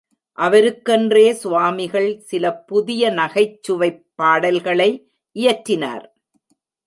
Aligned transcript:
அவருக்கென்றே 0.37 1.31
சுவாமிகள் 1.33 2.19
சில 2.21 2.53
புதிய 2.63 3.11
நகைச் 3.11 3.57
சுவைப் 3.61 4.01
பாடல்களை 4.15 4.89
இயற்றினார். 5.35 6.05